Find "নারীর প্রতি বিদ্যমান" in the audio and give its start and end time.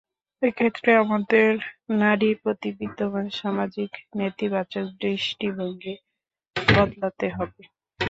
2.01-3.25